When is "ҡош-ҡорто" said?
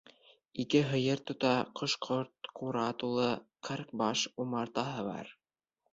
1.81-2.53